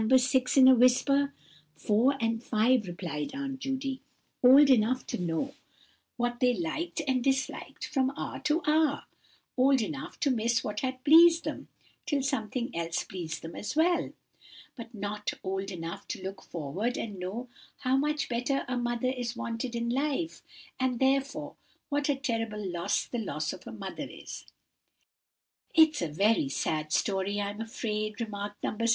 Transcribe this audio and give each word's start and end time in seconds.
6, 0.17 0.57
in 0.57 0.67
a 0.67 0.73
whisper. 0.73 1.31
"Four 1.75 2.17
and 2.19 2.43
five," 2.43 2.87
replied 2.87 3.35
Aunt 3.35 3.59
Judy; 3.59 4.01
"old 4.43 4.67
enough 4.71 5.05
to 5.05 5.21
know 5.21 5.53
what 6.17 6.39
they 6.39 6.55
liked 6.55 7.01
and 7.07 7.23
disliked 7.23 7.85
from 7.85 8.09
hour 8.17 8.39
to 8.39 8.63
hour. 8.65 9.03
Old 9.55 9.79
enough 9.79 10.19
to 10.21 10.31
miss 10.31 10.63
what 10.63 10.79
had 10.79 11.03
pleased 11.03 11.43
them, 11.43 11.67
till 12.07 12.23
something 12.23 12.75
else 12.75 13.03
pleased 13.03 13.43
them 13.43 13.55
as 13.55 13.75
well. 13.75 14.11
But 14.75 14.91
not 14.95 15.33
old 15.43 15.69
enough 15.69 16.07
to 16.07 16.23
look 16.23 16.41
forward 16.41 16.97
and 16.97 17.19
know 17.19 17.49
how 17.81 17.95
much 17.95 18.27
a 18.31 18.75
mother 18.77 19.09
is 19.15 19.35
wanted 19.35 19.75
in 19.75 19.87
life; 19.89 20.41
and, 20.79 20.97
therefore, 20.99 21.57
what 21.89 22.09
a 22.09 22.15
terrible 22.15 22.67
loss 22.71 23.05
the 23.05 23.19
loss 23.19 23.53
of 23.53 23.67
a 23.67 23.71
mother 23.71 24.07
is." 24.09 24.47
"It's 25.75 26.01
a 26.01 26.07
very 26.07 26.49
sad 26.49 26.91
story 26.91 27.39
I'm 27.39 27.61
afraid," 27.61 28.19
remarked 28.19 28.63
No. 28.63 28.75
6. 28.79 28.89